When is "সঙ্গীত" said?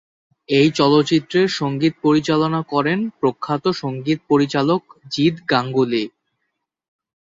1.59-1.93, 3.81-4.19